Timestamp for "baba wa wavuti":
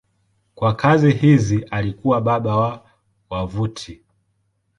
2.21-4.01